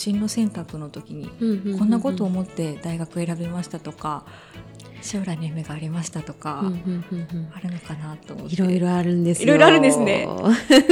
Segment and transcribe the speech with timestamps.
[0.00, 1.28] 進路選択の時に、
[1.78, 4.24] こんなことを思って大学選びましたとか
[5.02, 8.54] 将来の夢がありましたとか、あるのかなと思って。
[8.54, 9.44] いろいろあるんですよ。
[9.44, 10.26] いろいろあるんですね。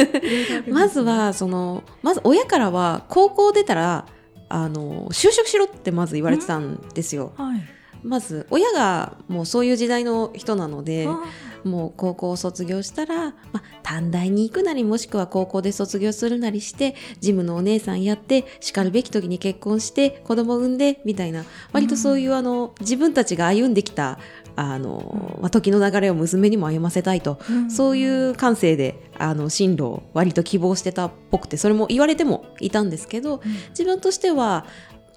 [0.68, 4.04] まずはそのまず親からは高校出たら
[4.50, 7.32] あの就職しろってまず言われてたんですよ。
[7.38, 7.62] はい。
[8.02, 11.18] まず親がもうそういう時代の人なのであ
[11.64, 24.18] もう高校を卒業したら、まあ、短大に行くなりもしくは高校で卒業するなりしてジムのお姉さんやってしかるべき時に結婚して子供産んでみたいな割とそういう、あの自分たちが歩んできた
[24.56, 27.38] あの、まあ、時の流れを娘にも歩ませたいと。
[27.48, 27.70] うん。
[27.70, 34.66] そういう感性であの進路を割と希望してたっぽくてそれも言われてもいたんですけど自分としては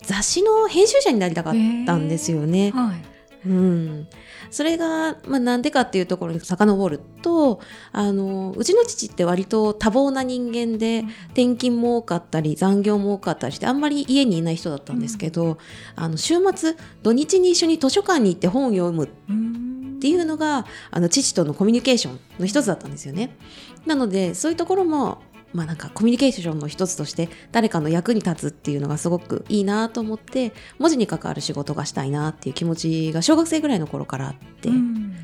[0.04, 1.54] 雑誌の編集者になりたかっ
[1.86, 2.72] たんですよね。
[2.72, 3.11] はい
[3.46, 4.08] うん、
[4.52, 7.60] それが、まあ、なんでかっていうところに遡ると
[7.92, 15.58] あのうちの父って割と多忙な人間で転勤も多かったり残業も多かったりしてあんまり家にいない人だったんですけど、
[15.96, 23.38] あの週末土日に一緒に図書館に行って本を読むうんっていうのがあの父とのコミュニケーションの一つだったんですよね。
[23.86, 25.22] なのでそういうところも
[25.54, 35.16] まあなんかコミュニケーションの一つとして誰かの役に立つっていうのがすごくいいなと思って文字に関わる仕事がしたいなっていう気持ちが小学生ぐらいの頃からあって、うん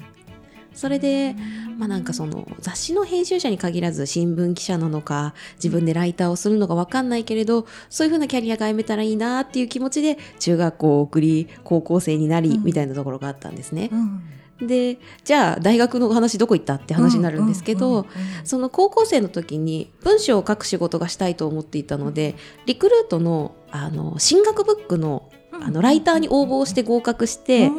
[0.77, 1.35] それで
[1.79, 12.63] まあなんかその雑誌の編集者に限らず新聞記者なのか自分でライターをするのが分かんないけれどそういう風なキャリアが歩めたらいいなっていう気持ちで中学校を送り高校生になりうん。
[12.63, 13.89] みたいなところがあったんですね。
[13.91, 14.21] うん
[14.61, 18.05] でじゃあ大学の話どこ行ったって話になるんですけど、うんうんうん
[18.43, 27.71] その高校生の時に文章を書く仕事がしたいと思っていたのでリクルートのあの進学ブックのあのライターに応募して合格して、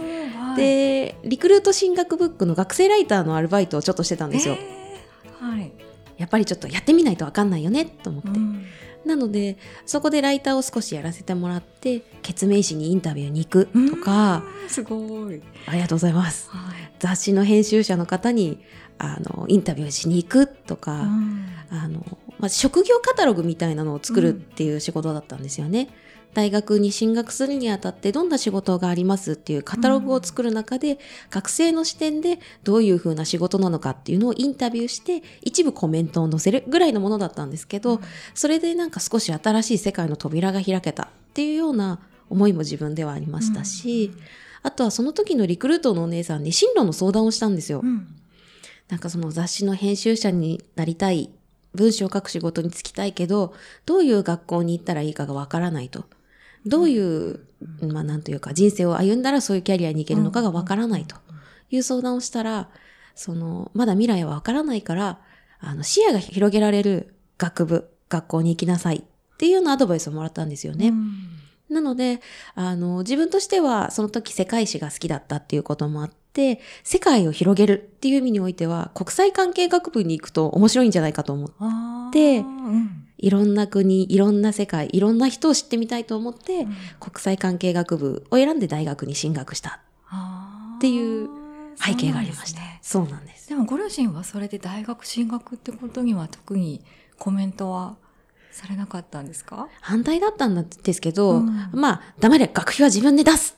[0.56, 4.56] でリクルート進学ブックの学生ライターのアルバイトをちょっとしてたんですよ。
[4.59, 5.51] えー。
[5.51, 5.73] はい。
[6.17, 8.65] やっぱりちょっとやってみないと分かんないよねと思って、うん
[9.08, 15.42] なのでそこでライターを少しやらせてもらって決命誌にインタビューに行くとか、うんすごい。
[15.66, 16.50] ありがとうございます。
[16.50, 16.92] はい。
[16.98, 18.62] 雑誌の編集者の方に
[18.98, 21.46] あのインタビューしに行くとか、うん。
[21.70, 22.04] あの
[22.38, 25.88] まあ、職業カタログみたいなのを作るっていう仕事だったんですよね。
[26.34, 30.99] 大学に進学するにあたってどんな仕事がありますっていうカタログを作る中で、
[31.31, 38.00] 学生の視点でどういう風な仕事なのかっていうのをインタビューして一部コメントを載せるぐらいのものだったんですけど、
[38.34, 42.00] それでなんか少し新しい世界の扉が開けたっていうような
[42.31, 44.12] 思いも自分ではありましたし、
[44.62, 47.81] あとはその時のリクルートのお姉さんに進路の相談をしたんですよ。
[47.83, 48.15] うん
[48.88, 51.31] なんかその雑誌の編集者になりたい、
[51.75, 56.06] 文章を書く仕事に就きたいけど、どういう学校に行ったらいいかがわからないと。
[56.66, 57.41] どういう、
[57.92, 61.16] まあなんというか人生を歩んだらそういうキャリアに行けるのかがわからないと。
[61.70, 62.69] いう相談をしたら、
[63.14, 65.20] その、まだ未来はわからないから、
[65.60, 70.88] あの、視野が広げられる学部、学校に行きなさいっていうようなアドバイスをもらったんですよね。
[70.88, 71.74] うん。
[71.74, 72.20] なので、
[72.54, 76.16] あの、自分としてはその時世界史が好きだったっていうこともあって、
[76.84, 83.04] 世界を広げるっていう意味においては、国際関係学部に行くと面白いんじゃないかと思って、うん。
[83.19, 86.76] いろんな国、いろんな世界、いろんな人を知ってみたいと思って、うん。
[87.00, 89.81] 国際関係学部を選んで大学に進学した。
[90.76, 91.28] っていう
[91.76, 92.60] 背景がありました。
[92.81, 93.56] そうなんですね。
[93.56, 96.82] でもご両親はそれで大学進学ってことには特に
[97.19, 97.97] コメントは
[98.53, 99.69] されなかったんですか？
[99.81, 101.70] 反対だったんですけど、うん。
[101.72, 103.56] まあ、黙れ、学費は自分で出す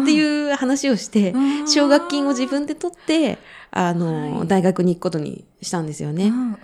[0.00, 1.68] っていう話をして、うん。
[1.68, 3.38] 奨学金を自分で取って、
[3.70, 4.48] あの、はい。
[4.48, 6.28] 大学に行くことにしたんですよね。
[6.28, 6.54] うんうんうん。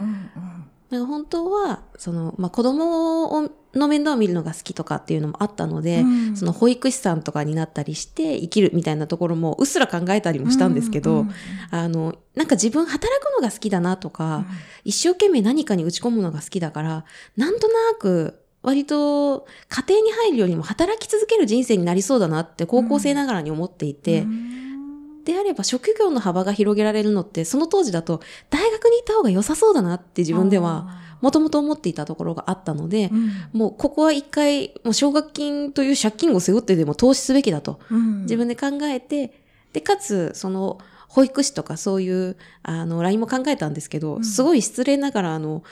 [0.91, 6.37] だから本当は、その、まあ、子供をの面倒を見るのが好きとかっていうのもあったので、うん。
[6.37, 11.35] その保育士さんとかになったりして生きるみたいなところもうっすら考えたりもしたんですけど、うんうんうん。
[11.71, 14.45] あの、なんか自分働くのが好きだなとか、
[14.85, 17.05] 一生懸命何かに打ち込むのが好きだから、
[17.37, 25.25] なんとなく、割と家庭に入るよりも働き続ける人生になりそうだなって高校生ながらに思っていて、うん。
[25.25, 33.31] であれば職業の幅が広げられるのってその当時だと大学に行った方が良さそうだなって自分ではもともと思っていたところがあったので、うん。
[33.53, 38.23] もうここは一回もう奨学金という借金を背負ってでも投資すべきだとうん。
[38.23, 39.33] 自分で考えて、
[39.73, 40.79] で、かつその
[41.09, 44.25] 保育士とかそういうあの LINE も考えたんですけど、うん。
[44.25, 45.63] すごい失礼ながらあの、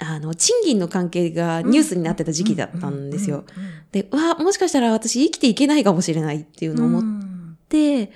[0.00, 3.44] あの、賃金の関係がニュースになってた時期だったんですよ。
[3.92, 8.10] で、うわ、もしかしたら私生きていけないかもしれないっていうのを思っうんて、っ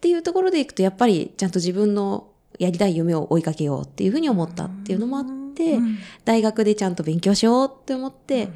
[0.00, 2.28] ていうところでいくと、やっぱりちゃんと自分の
[2.58, 8.48] やりたい夢を追いかけようっていうふうに思ったっていうのもあって、うん大学でちゃんと勉強しようって思って、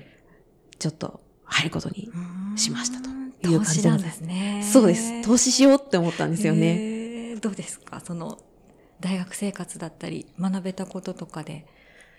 [0.79, 2.11] ちょっと入ることに。
[2.57, 3.09] しましたと
[3.49, 4.69] いう感じなんですね。
[4.71, 5.23] そうです。
[5.23, 7.37] 投資しようって思ったんですよね。
[7.41, 8.03] どうですか？
[8.05, 8.39] その
[9.01, 11.65] 大学生活だったり学べたこととかで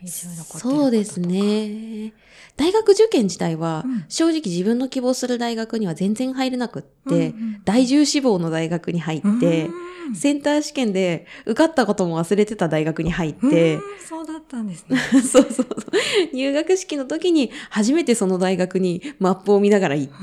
[0.07, 2.13] そうですね。
[2.57, 4.05] 大学受験自体は、うん。
[4.09, 7.17] 正直自分の希望する大学には全然入れなくって、うんう
[7.47, 9.67] ん大重志望の大学に入って、
[10.07, 10.15] うん。
[10.15, 14.97] センター試験で受かったことも忘れてた大学に入って、うんそうだったんですね。
[15.11, 15.65] そうそうそう。
[16.33, 20.15] 入学式の時に初めてその大学にマップを見ながら行って、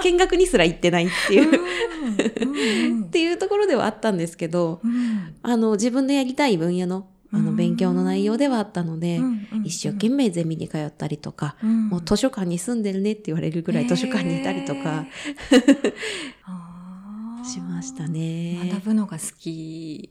[0.04, 1.50] 見学にすら行ってないっていう、
[2.90, 3.02] うん。
[3.04, 5.34] っていうところではあったんですけど、うん。
[5.42, 11.88] あの、自分のやりたい分野の、あの、うん勉強の内容ではあったので、うんうん一生懸命ゼミに通ったりとか、うん。
[11.88, 15.06] もう図書館に住んでるねって言われるぐらい図書館にいたりとか
[15.52, 17.44] へー。
[17.44, 18.70] しましたね。
[18.72, 20.10] 学ぶのが好き。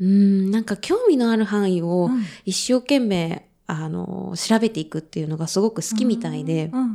[0.00, 2.24] うん、なんか興味のある範囲をうん。
[2.44, 6.94] 一生懸命、あの、調べていくっていうのがすごく好きみたいで、うんうんうん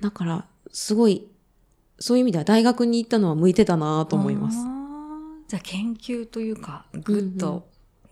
[0.00, 1.26] だから、すごい、
[1.98, 4.58] そういう意味では大学に行ったのは向いてたなうんと思います。
[5.48, 7.62] じゃあ研究というか、ぐっと、うんうん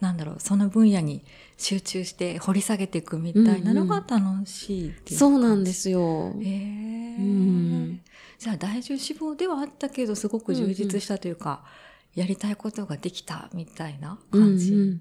[0.06, 1.22] なんだろう、その分野に
[1.58, 5.82] 集中して掘り下げていくみたいなのが楽しいっていうそうなんです。
[5.82, 6.32] すよ。
[6.40, 8.00] へえうん
[8.38, 11.64] じゃあ大重志望ではあったけど、すごく充実したというか、
[12.14, 14.72] やりたいことができたみたいな感じ。
[14.72, 15.00] うんうん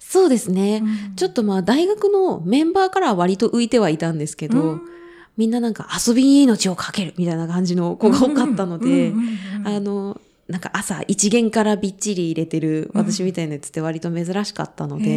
[0.00, 0.82] そうですね。
[0.82, 4.82] うんちょっとまあ大学のメンバーからは割と浮いてはいたんですけど、うん
[5.36, 13.00] みんななんか遊びに命をかけるみたいな感じの子が多かったので、うんうんうんうんあの、なんか朝一限からびっちり入れてるうん。
[13.00, 15.10] 私みたいなやつって割と珍しかったのへで、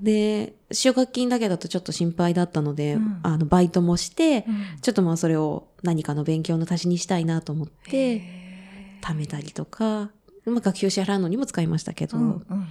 [0.00, 0.02] ー。
[0.02, 3.20] で、奨学金だけだとちょっと心配だったので、うん。
[3.22, 4.80] あの、バイトもして、うん。
[4.80, 8.22] ちょっとまあそれを何かの勉強の足しにしたいなと思って、
[9.02, 10.10] 貯めたりとか、
[10.44, 12.66] まあ学費を支払うのにも使いましたけど、うんうん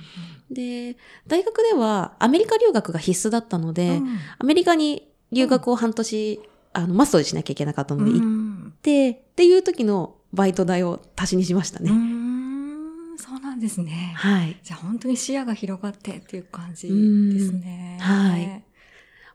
[0.50, 0.98] で、
[1.28, 4.18] 大学ではアメリカ留学が必須だったので、うん。
[4.38, 6.42] アメリカに留学を半年、
[6.74, 11.92] あの、マストでしなきゃいけなかったので、う行っんて、っていう時のバイト代を足しにしましたうね。
[11.92, 14.14] んそうなんですね。
[14.16, 14.58] はい。
[14.64, 17.98] じゃあ本当に視野が広がってっていう感じうんですね。
[18.00, 18.64] はい。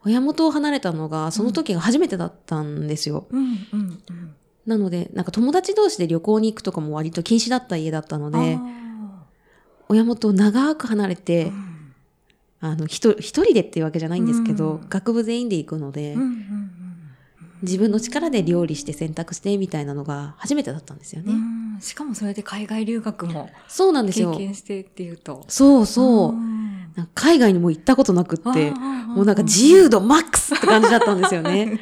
[0.05, 3.27] 親元を離れたのが、その時が初めてだったんですよ。
[3.31, 4.35] うんうんうん。
[4.67, 8.59] なので、なんか友達同士で旅行に行くとかも割と禁止だった家だったので、
[9.89, 11.67] 親元を長く離れあてー、うん
[12.61, 16.71] あの、一人一人でっていうわけじゃないんですけど、うん学部全員で行くので、うんうん
[17.63, 21.33] 自分の力で料理して選択してみたいなのが初めてだったんですよね。
[21.33, 24.37] んしかもそれで海外留学もそうなんです経よ。
[24.37, 25.45] 験してっていうと。
[25.49, 26.35] そうそう。
[27.15, 31.79] 海外にも行ったことなくって、もうなんか自由度マックスって感じだったんですよね。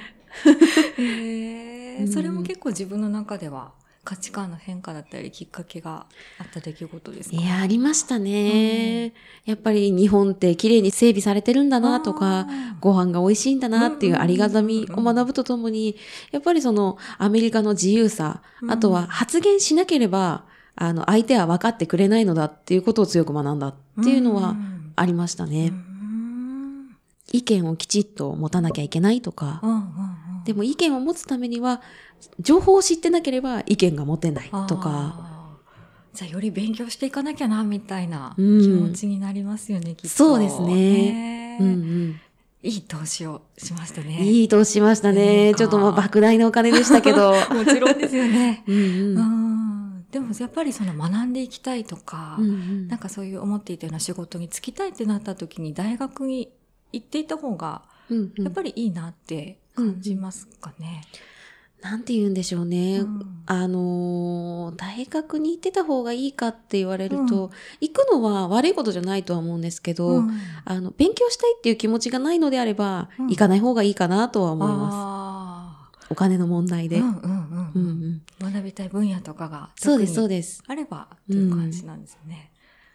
[2.13, 3.73] それも結構自分の中では
[4.05, 6.07] 価値観の変化だったりきっかけが
[6.39, 7.37] あった出来事ですか？
[7.37, 9.13] いや、ありましたね。
[9.47, 12.47] やっぱり日本って綺麗に整備されてるんだなとか、
[12.81, 14.89] ご飯が美味しいんだなっていうありがたみうんうん。
[14.91, 15.97] うんうんを学ぶとともに、
[16.33, 18.71] やっぱりそのアメリカの自由さ、うん。
[18.71, 20.45] あとは発言しなければ、
[20.77, 24.93] あの、相手は分かってくれないのだっていうことを強く学んだっていうのはん。
[24.97, 25.69] ありましたね。
[25.69, 26.97] うん。
[27.33, 29.85] 意見をきちっと持たなきゃいけないとか、うんうんうん
[30.45, 31.83] でも意見を持つためには、
[32.41, 35.35] 情報を知ってなければ意見が持てないとか、
[36.15, 38.81] じゃあより勉強していかなきゃなみたいな気うん。
[38.89, 40.09] 持ちになりますよね、きっと。
[40.09, 40.75] そうですね。
[40.75, 42.21] ねうんうん。
[42.63, 44.23] いい投資をしましたね。
[44.23, 45.53] いい投資しましたね。
[45.53, 47.33] かちょっとまあ莫大なお金でしたけど。
[47.53, 48.63] もちろんですよね。
[48.69, 49.19] うんうん。
[49.19, 50.07] うん。
[50.13, 52.89] でもやっぱりその学んでいきたいとか、うんうん。
[52.89, 56.53] なんかそういう思っていたような仕事に就きたいってなった時に大学に
[56.93, 58.45] 行っていた方がうんうん。
[58.45, 61.03] やっぱりいいなって感じますかね。
[61.83, 63.01] なんて言うんでしょうね。
[63.01, 67.51] うんあのー大学に行ってた方がいいかって言われると、
[67.81, 70.31] 行くのは悪いことじゃないとは思うんですけど、うん
[70.65, 74.95] あの、勉強したいっていう気持ちがないのであれば、うん行かない方がいいかなとは思います。
[74.97, 76.99] あお金の問題で。
[77.01, 80.63] ーうんうんうんううんん学びたい分野とかがそうです、そうでです。
[80.67, 82.51] あればっていう感じなんですよね。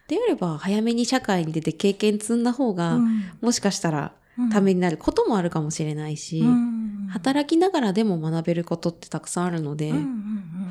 [0.08, 4.10] であれば、早めに社会に出て経験積んだ方が、うんもしかしたらうん
[4.52, 7.08] ためになることもあるかもしれないし、うん。
[7.10, 9.92] 働きながらでも学べることってたくさんあるので、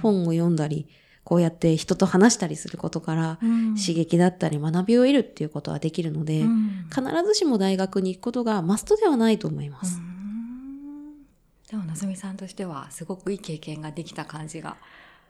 [0.03, 0.87] 本を読んだり、
[1.25, 3.77] こうやって人と話したりすることから、うん。
[3.77, 6.87] 刺激だったり学びを得るっていうことはできるので、うん。
[6.89, 9.99] 必ずしも大学に行くことがマストではないと思います。
[9.99, 11.27] うん。
[11.71, 14.77] でも、のぞみさんとしては、すごくいい経験ができた感じが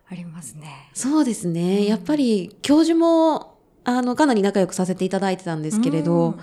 [0.08, 0.90] ありますね。
[0.94, 1.78] そうですね。
[1.78, 1.84] うん。
[1.86, 6.40] やっぱり教授も、あの、かなり仲良くさせていただいてたんですけれど、うん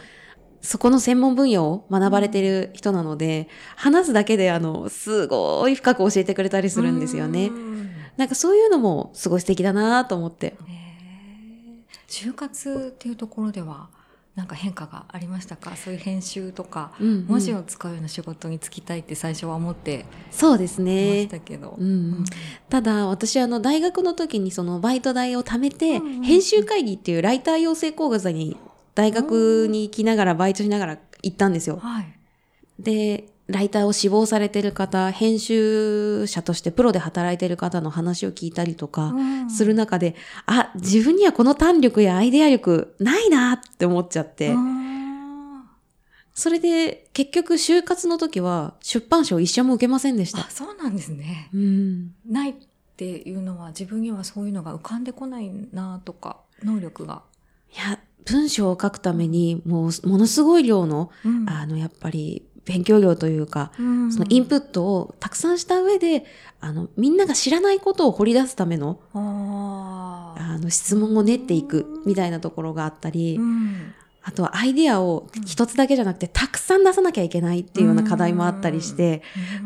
[0.66, 7.48] そこの専門分野を学ばれてる人なので、話すだけで、あの、すごい深く教えてくれたりするんですよね。
[7.48, 7.76] うん
[8.18, 10.56] なんかそういうのもすごい素敵だなと思って。
[12.08, 13.90] 就活っていうところでは、
[14.36, 15.76] なんか変化がありましたか？
[15.76, 21.28] そういう編集とか、うんうん文字を使うような仕事に就きたいって最初は思ってそうですいまねし。
[21.28, 21.76] たけど。
[21.78, 21.92] うんう
[22.22, 22.26] ん
[22.70, 28.58] ただ私あの大学の時にそのバイト代を貯めて、うんうん編集会議っていうライター養成講座に
[28.96, 31.78] 大学に行きながらバイトしながら行ったんですよ。
[31.78, 32.14] はい。
[32.80, 40.16] で、ライターを志望されてる方、編集者としてプロで働いてる方の話を聞いたりとかうんする中で、
[40.48, 44.86] あ、自分にはこの胆力やアイデア力ないなって思っちゃって、あ
[46.34, 50.50] それで結局就活の時は出版社を一社も受けませんでしたーあ、。
[50.50, 51.50] そうなんですね。
[51.54, 52.14] うん。
[52.28, 52.56] ないっ
[52.98, 57.22] ていうのは自分にはそういうのが浮かんでこないなとか、能力が。
[57.74, 61.50] いや、文章を書くためにもうものすごい量の、うん。
[61.50, 64.12] あの、やっぱり勉強量というか、うん。
[64.12, 66.25] そのインプットをたくさんした上で、
[66.60, 73.94] あの、みんなが知らないことを掘り出すための、あの、質問を練っていくみたいなところがあったり、うん。
[74.24, 79.22] あとはアイデアを一つだけじゃなくてたくさん出さなきゃいけないっていうような課題もあったりして、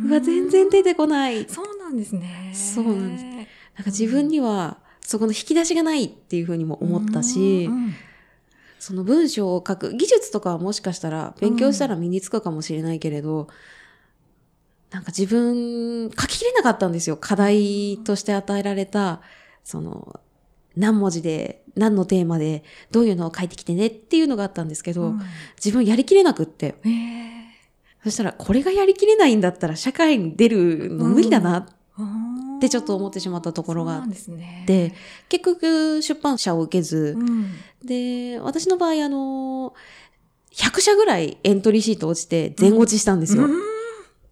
[0.06, 1.46] うわ、全然出てこない。
[1.48, 2.52] そうなんですね。
[2.54, 3.24] そうなんです。
[3.24, 3.46] なんか
[3.86, 7.94] 自分にはそこの引き出しがないっていうふうにも思ったし、うん
[8.80, 9.94] その文章を書く。
[9.94, 13.48] 技術とかはもしかしたら勉強したら身につくかもしれないけれど、
[14.90, 17.18] なんか自分書ききれなかったんですよ。
[17.18, 19.22] 課題として与えられた、
[19.64, 20.20] その、
[20.76, 25.22] 何文字で、何のテーマで、どういうのを書いてきてねっていうのがあったんですけど、うん。
[25.58, 26.76] 自分やりきれなくって。
[26.86, 27.30] ええ
[28.04, 31.66] そしたら、これがやりきれないんだったら社会に出るの無理だなっ
[32.60, 34.64] ってちょっと思ってしまったところがあっそうなんですね。
[34.68, 34.94] て、
[35.30, 39.74] 結局出版社を受けず、うん、で、私の場合、あの、
[40.54, 43.46] 100社ぐらいエントリーシート落ちて全落ちしたんですよ。
[43.46, 43.60] うん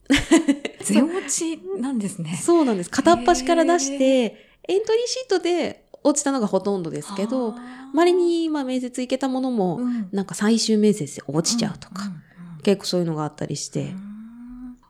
[0.84, 2.40] 全落ちなんですね。
[2.42, 2.90] そうなんです。
[2.90, 7.56] 片っ端から出して、エントリーシートで落ちたのがほとんどですけど、
[7.94, 12.22] 稀に、まあ、面接行けたものも、うんなんか最終面接で落ちちゃうとか、んんうん
[12.64, 14.18] 結構そういうのがあったりして、うん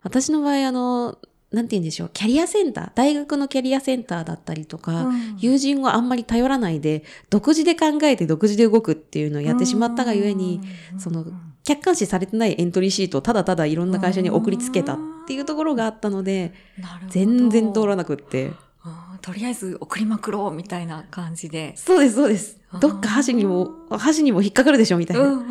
[0.03, 1.17] 私の場合、あの、
[1.51, 10.59] なんて言うんでしょう、キャリアセンター、大学のキャリアセンターだったりとか、うん友人をあんまり頼らないで、独自で考えて独自で動くっていうのをやってしまったがゆえに、
[10.93, 11.25] うんその
[11.63, 16.53] 客観視されてないエントリーシートをただただいろんな会社に送りつけたっていうところがあったので、
[17.09, 18.53] 全然通らなくって。
[19.21, 21.73] とりあえず送りまくろうみたいな感じで。
[21.75, 22.57] そうです、そうです。
[22.79, 25.43] どっか箸にも、箸にも引っかかるでしょみたいな。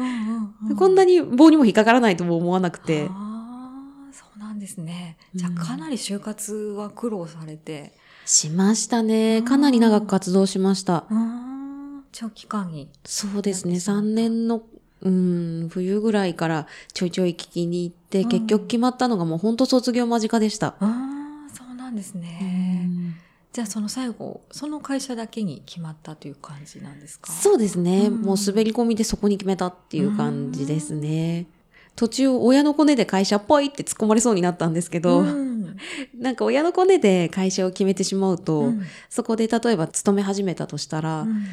[0.78, 3.08] こんなに棒にも引っかからないとも思わなくて。
[3.10, 5.15] ああ、そうなんですね。
[5.36, 7.92] じゃうんあかなり就活は苦労されて、
[8.24, 9.42] しましたね。
[9.42, 11.04] かなり長く活動しました。
[11.10, 12.88] うん長期間に。
[13.04, 13.74] そうですね。
[13.74, 14.62] やってしまった3年の、
[15.02, 20.68] うん、冬ぐらいからちょいちょい聞きに行って、うん結局決まったのがもう本当卒業間近でした。
[20.68, 22.88] ああ、そうなんですね。
[23.52, 27.32] じゃあその最後、その会社だけに決まったという感じなんですか？
[27.32, 28.06] そうですね。
[28.06, 31.46] うんもう滑り込みでそこに決めたっていう感じですね。
[31.96, 35.76] 途中親のコネで会社っぽいって突っ込まれそうになったんですけど、うん。
[36.16, 38.82] なんか親のコネで会社を決めてしまうと、うん。
[39.08, 41.44] そこで例えば勤め始めたとしたら、うん。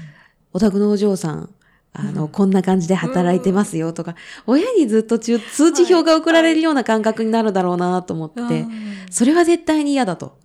[0.51, 1.50] お宅のお嬢さん、
[1.93, 2.27] あの、うん。
[2.27, 8.71] こんな感じで働いてますよとか、親にずっと通通知表が送られるような感覚になるだろうなと思って、うん
[9.09, 10.39] それは絶対に嫌だと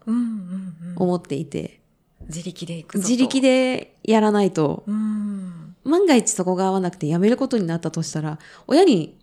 [0.96, 1.80] 思っていて、
[2.28, 5.74] 自力で行く自力でやらないと、うん。
[5.84, 9.17] 万が一そこが合わなくて辞めることになったとしたら、親に、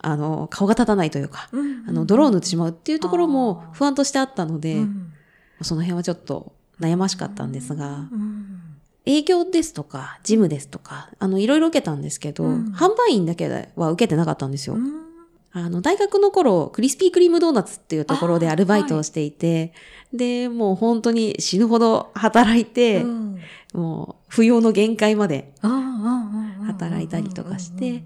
[0.00, 5.12] あの、顔が立たないというか、うんあの、泥を塗ってしまうっていうところも不安としてあったので、うん。
[5.62, 8.60] その辺はちょっと悩ましかったんですが、うん。
[9.06, 12.72] 営業ですとか、事務ですとか、あの、いろいろ受けたんですけど、うん。
[12.74, 14.76] 販売員だけは受けてなかったんですよ。
[14.76, 15.08] うん。
[15.52, 19.72] あの、大学の頃、クリスピークリームドーナツっていうところでアルバイトをしていて、
[20.12, 23.38] で、もう本当に死ぬほど働いて、うん。
[23.72, 28.04] もう、不要の限界まで働いたりとかして、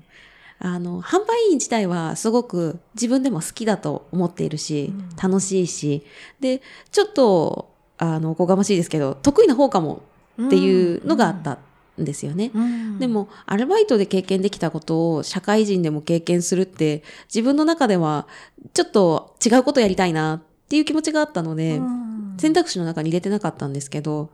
[0.64, 5.16] あの、販売員自体はすごく自分でも好きだと思っているし、うん。
[5.16, 6.04] 楽しいし、
[6.38, 10.02] で、ちょっと、あの、おこがましいですけど、得意な方かも
[10.40, 11.59] っていうのがあった
[12.00, 12.52] んですよね。
[12.54, 12.99] うん。
[13.00, 18.28] でも、アルバイトで経験できたことを社会人でも経験するって、自分の中では、
[18.73, 22.35] ちょっと違うことやりたいなっていう気持ちがあったので、うん。
[22.38, 24.31] 選択肢の中に入れてなかったんですけど、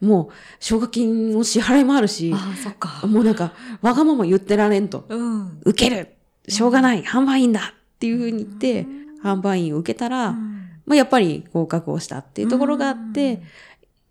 [0.00, 3.06] もう、奨学金の支払いもあるし、ああそっか。
[3.06, 5.04] もうなんか、わがまま言ってられんと。
[5.08, 5.60] うん。
[5.64, 6.08] 受ける。
[6.48, 7.02] しょうがない。
[7.02, 7.74] 販売員だ。
[7.74, 8.86] っていうふうに言って、
[9.22, 13.42] 販売員を受けたら、まあ、やっぱり合格をしたっていうところがあって、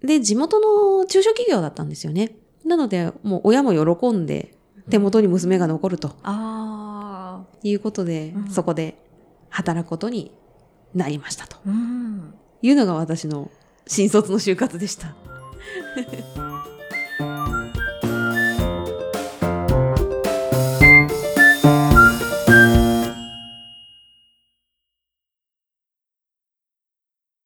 [0.01, 2.31] で、地元の中小企業だったんですよね。
[2.65, 4.53] なので、もう親も喜んで、
[4.89, 8.49] 手元に娘が残るとああいうことで、うん。
[8.49, 8.97] そこで
[9.49, 10.31] 働くことに
[10.95, 13.49] なりましたとうんいうのが私の
[13.87, 15.15] 新卒の就活でした。